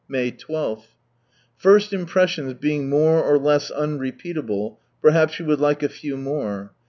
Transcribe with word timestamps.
Afaji 0.11 0.79
II,— 0.79 0.83
First 1.57 1.93
impressions 1.93 2.55
being 2.55 2.89
more 2.89 3.23
or 3.23 3.37
less 3.37 3.69
unrepeatable, 3.69 4.79
perhaps 4.99 5.37
you 5.37 5.45
would 5.45 5.59
like 5.59 5.83
a 5.83 5.89
few 5.89 6.17
more. 6.17 6.71